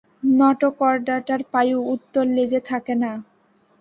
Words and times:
নটোকর্ডাটার 0.33 1.41
পায়ু 1.51 1.77
উত্তর 1.93 2.25
লেজে 2.35 2.59
থাকে 2.69 2.93
না। 3.03 3.11